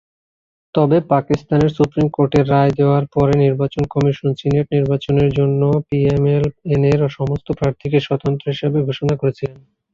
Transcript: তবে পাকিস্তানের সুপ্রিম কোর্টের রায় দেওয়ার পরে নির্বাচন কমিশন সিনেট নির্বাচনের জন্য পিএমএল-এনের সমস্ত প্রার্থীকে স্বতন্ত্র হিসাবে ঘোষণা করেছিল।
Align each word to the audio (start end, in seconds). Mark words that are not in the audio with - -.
তবে 0.75 0.97
পাকিস্তানের 1.11 1.71
সুপ্রিম 1.77 2.07
কোর্টের 2.11 2.45
রায় 2.47 2.71
দেওয়ার 2.77 3.03
পরে 3.15 3.33
নির্বাচন 3.45 3.83
কমিশন 3.93 4.29
সিনেট 4.39 4.65
নির্বাচনের 4.75 5.29
জন্য 5.37 5.61
পিএমএল-এনের 5.87 6.99
সমস্ত 7.17 7.47
প্রার্থীকে 7.59 7.97
স্বতন্ত্র 7.99 8.45
হিসাবে 8.53 8.77
ঘোষণা 8.87 9.15
করেছিল। 9.21 9.51